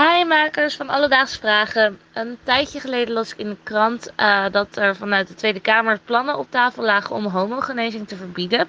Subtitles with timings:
[0.00, 1.98] Hi makers van Alledaagse Vragen.
[2.12, 5.98] Een tijdje geleden las ik in de krant uh, dat er vanuit de Tweede Kamer
[6.04, 8.68] plannen op tafel lagen om homogenezing te verbieden.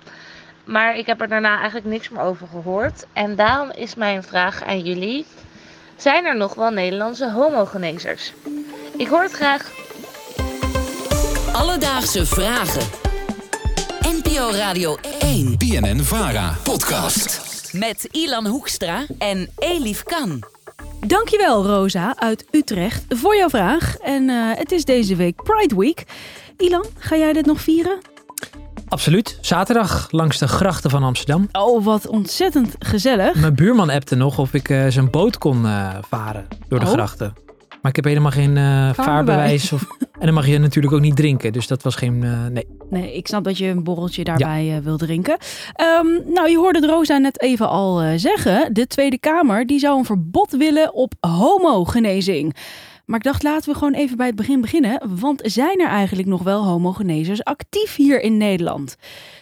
[0.63, 3.05] Maar ik heb er daarna eigenlijk niks meer over gehoord.
[3.13, 5.25] En daarom is mijn vraag aan jullie.
[5.96, 8.34] Zijn er nog wel Nederlandse homogenezers?
[8.98, 9.71] Ik hoor het graag.
[11.54, 12.88] Alledaagse Vragen.
[14.02, 15.57] NPO Radio 1.
[15.57, 16.57] BNN Vara.
[16.63, 17.50] Podcast.
[17.73, 20.59] Met Ilan Hoekstra en Elif Kan.
[21.07, 23.97] Dankjewel Rosa uit Utrecht voor jouw vraag.
[23.97, 26.04] En uh, het is deze week Pride Week.
[26.57, 27.97] Ilan, ga jij dit nog vieren?
[28.87, 29.37] Absoluut.
[29.42, 31.47] Zaterdag langs de grachten van Amsterdam.
[31.51, 33.36] Oh, wat ontzettend gezellig.
[33.36, 36.92] Mijn buurman appte nog of ik uh, zijn boot kon uh, varen door de Oh.
[36.92, 37.33] grachten.
[37.81, 39.72] Maar ik heb helemaal geen uh, vaarbewijs.
[39.72, 39.86] Of...
[40.20, 41.53] En dan mag je natuurlijk ook niet drinken.
[41.53, 42.22] Dus dat was geen...
[42.22, 42.67] Uh, nee.
[42.90, 44.78] Nee, ik snap dat je een borreltje daarbij ja.
[44.78, 45.38] uh, wil drinken.
[46.00, 48.73] Um, nou, je hoorde Rosa net even al zeggen.
[48.73, 52.56] De Tweede Kamer die zou een verbod willen op homogenezing.
[53.06, 55.02] Maar ik dacht, laten we gewoon even bij het begin beginnen.
[55.20, 58.95] Want zijn er eigenlijk nog wel homogenezers actief hier in Nederland?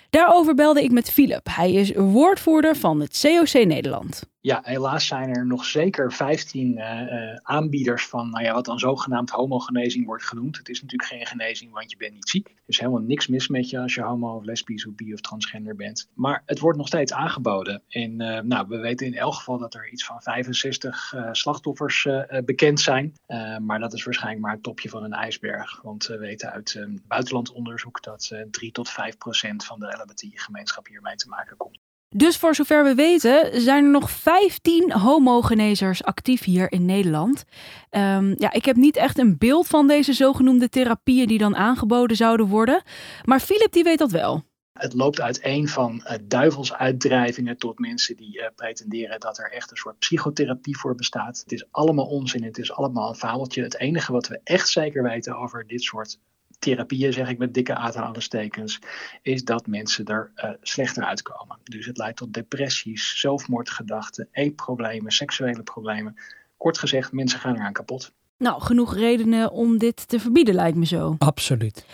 [0.10, 1.48] Daarover belde ik met Philip.
[1.50, 4.28] Hij is woordvoerder van het COC Nederland.
[4.42, 8.80] Ja, helaas zijn er nog zeker 15 uh, uh, aanbieders van nou ja, wat dan
[8.80, 10.58] zogenaamd homogenezing wordt genoemd.
[10.58, 12.48] Het is natuurlijk geen genezing, want je bent niet ziek.
[12.48, 15.22] Er is helemaal niks mis met je als je homo of lesbisch of bi of
[15.22, 16.10] transgender bent.
[16.14, 17.82] Maar het wordt nog steeds aangeboden.
[17.90, 22.44] En uh, nou, we weten in elk geval dat er iets van 65 slachtoffers eh,
[22.46, 23.14] bekend zijn.
[23.26, 25.82] Eh, maar dat is waarschijnlijk maar het topje van een ijsberg.
[25.82, 31.28] Want we weten uit buitenlandonderzoek dat 3 tot 5 procent van de LHBTI-gemeenschap hiermee te
[31.28, 31.80] maken komt.
[32.16, 37.44] Dus voor zover we weten zijn er nog 15 homogenezers actief hier in Nederland.
[37.92, 42.18] Um, ja, ik heb niet echt een beeld van deze zogenoemde therapieën die dan aangeboden
[42.18, 42.84] zouden worden.
[43.24, 44.44] Maar Philip die weet dat wel.
[44.80, 49.78] Het loopt uiteen van uh, duivelsuitdrijvingen tot mensen die uh, pretenderen dat er echt een
[49.78, 51.40] soort psychotherapie voor bestaat.
[51.40, 53.64] Het is allemaal onzin, het is allemaal een fabeltje.
[53.64, 56.20] Het enige wat we echt zeker weten over dit soort
[56.60, 58.80] therapieën, zeg ik met dikke aanhalingstekens,
[59.22, 61.58] is dat mensen er uh, slechter uitkomen.
[61.64, 66.16] Dus het leidt tot depressies, zelfmoordgedachten, eetproblemen, seksuele problemen.
[66.58, 68.12] Kort gezegd, mensen gaan eraan kapot.
[68.38, 71.16] Nou, genoeg redenen om dit te verbieden, lijkt me zo.
[71.18, 71.86] Absoluut.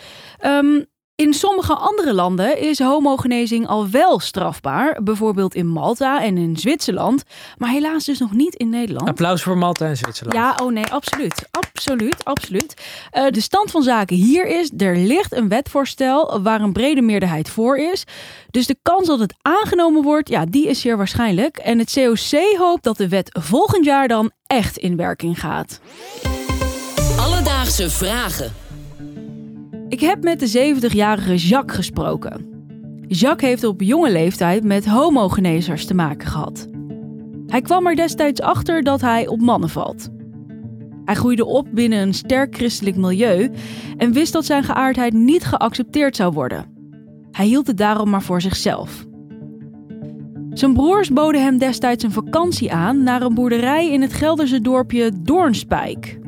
[0.44, 5.02] Um, in sommige andere landen is homogenezing al wel strafbaar.
[5.02, 7.22] Bijvoorbeeld in Malta en in Zwitserland.
[7.56, 9.08] Maar helaas dus nog niet in Nederland.
[9.08, 10.36] Applaus voor Malta en Zwitserland.
[10.36, 11.48] Ja, oh nee, absoluut.
[11.50, 12.74] Absoluut, absoluut.
[13.12, 17.48] Uh, de stand van zaken hier is, er ligt een wetvoorstel waar een brede meerderheid
[17.48, 18.04] voor is.
[18.50, 21.56] Dus de kans dat het aangenomen wordt, ja, die is zeer waarschijnlijk.
[21.56, 25.80] En het COC hoopt dat de wet volgend jaar dan echt in werking gaat.
[27.18, 28.65] Alledaagse vragen.
[29.88, 32.46] Ik heb met de 70-jarige Jacques gesproken.
[33.06, 36.68] Jacques heeft op jonge leeftijd met homogenezers te maken gehad.
[37.46, 40.08] Hij kwam er destijds achter dat hij op mannen valt.
[41.04, 43.50] Hij groeide op binnen een sterk christelijk milieu
[43.96, 46.64] en wist dat zijn geaardheid niet geaccepteerd zou worden.
[47.30, 49.06] Hij hield het daarom maar voor zichzelf.
[50.50, 55.12] Zijn broers boden hem destijds een vakantie aan naar een boerderij in het Gelderse dorpje
[55.22, 56.18] Doornspijk.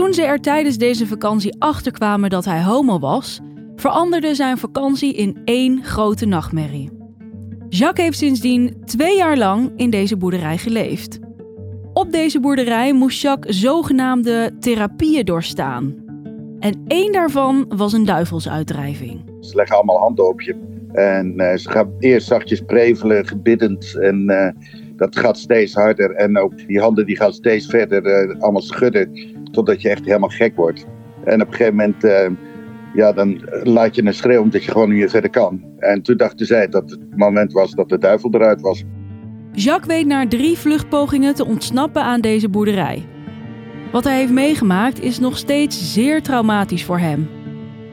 [0.00, 3.40] Toen ze er tijdens deze vakantie achterkwamen dat hij homo was,
[3.76, 6.90] veranderde zijn vakantie in één grote nachtmerrie.
[7.68, 11.18] Jacques heeft sindsdien twee jaar lang in deze boerderij geleefd.
[11.92, 15.94] Op deze boerderij moest Jacques zogenaamde therapieën doorstaan.
[16.58, 19.22] En één daarvan was een duivelsuitdrijving.
[19.40, 20.56] Ze leggen allemaal handen op je.
[20.92, 23.98] En uh, ze gaan eerst zachtjes prevelen, gebiddend.
[23.98, 24.48] En uh,
[24.96, 26.10] dat gaat steeds harder.
[26.10, 29.38] En ook die handen die gaan steeds verder uh, allemaal schudden.
[29.50, 30.86] Totdat je echt helemaal gek wordt.
[31.24, 32.26] En op een gegeven moment, uh,
[32.94, 35.64] ja, dan laat je een schreeuw omdat je gewoon niet meer verder kan.
[35.78, 38.84] En toen dachten zij dat het moment was dat de duivel eruit was.
[39.52, 43.06] Jacques weet na drie vluchtpogingen te ontsnappen aan deze boerderij.
[43.92, 47.28] Wat hij heeft meegemaakt is nog steeds zeer traumatisch voor hem.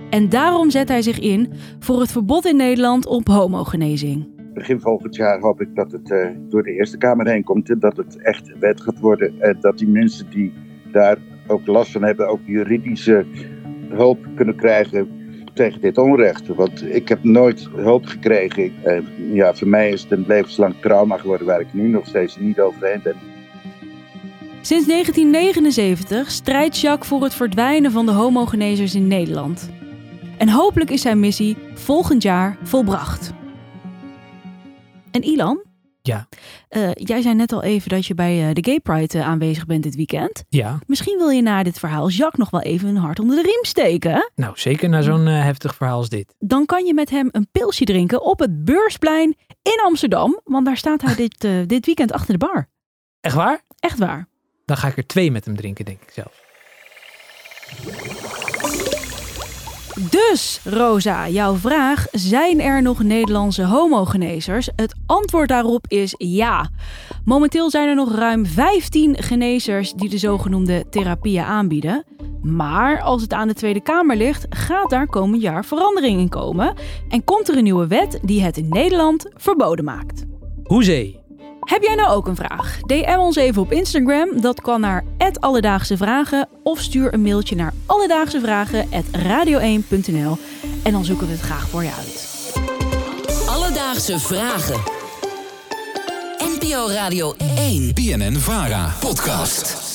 [0.09, 4.27] En daarom zet hij zich in voor het verbod in Nederland op homogenezing.
[4.53, 7.79] Begin volgend jaar hoop ik dat het uh, door de Eerste Kamer heen komt en
[7.79, 9.33] dat het echt wet gaat worden.
[9.39, 10.53] En dat die mensen die
[10.91, 13.25] daar ook last van hebben, ook juridische
[13.89, 15.09] hulp kunnen krijgen
[15.53, 16.47] tegen dit onrecht.
[16.47, 18.73] Want ik heb nooit hulp gekregen.
[18.85, 18.99] Uh,
[19.33, 22.59] ja, voor mij is het een levenslang trauma geworden waar ik nu nog steeds niet
[22.59, 23.15] overheen ben.
[24.61, 29.69] Sinds 1979 strijdt Jacques voor het verdwijnen van de homogenezers in Nederland.
[30.37, 33.33] En hopelijk is zijn missie volgend jaar volbracht.
[35.11, 35.66] En Ilan?
[36.07, 36.27] Ja.
[36.69, 39.65] Uh, jij zei net al even dat je bij uh, de Gay Pride uh, aanwezig
[39.65, 40.43] bent dit weekend.
[40.49, 40.79] Ja.
[40.85, 43.63] Misschien wil je na dit verhaal Jacques nog wel even een hart onder de riem
[43.65, 44.31] steken.
[44.35, 46.35] Nou, zeker na zo'n heftig verhaal als dit.
[46.39, 50.39] Dan kan je met hem een pilsje drinken op het Beursplein in Amsterdam.
[50.43, 52.69] Want daar staat hij dit, dit weekend achter de bar.
[53.21, 53.61] Echt waar?
[53.79, 54.27] Echt waar.
[54.65, 56.45] dan ga ik er twee met hem drinken, denk ik zelf.
[59.99, 64.69] Dus, Rosa, jouw vraag: zijn er nog Nederlandse homogenezers?
[64.75, 66.69] Het antwoord daarop is ja.
[67.25, 72.05] Momenteel zijn er nog ruim 15 genezers die de zogenoemde therapieën aanbieden.
[72.41, 76.73] Maar als het aan de Tweede Kamer ligt, gaat daar komend jaar verandering in komen.
[77.09, 80.23] En komt er een nieuwe wet die het in Nederland verboden maakt.
[80.63, 81.26] Hoezee.
[81.67, 82.79] Heb jij nou ook een vraag?
[82.85, 84.41] DM ons even op Instagram.
[84.41, 85.03] Dat kan naar
[85.39, 86.49] Alledaagse Vragen.
[86.63, 90.37] Of stuur een mailtje naar alledaagsevragen.radio1.nl.
[90.83, 92.25] En dan zoeken we het graag voor je uit.
[93.47, 94.81] Alledaagse Vragen.
[96.37, 97.93] NPO Radio 1.
[97.93, 99.86] BNN Vara podcast.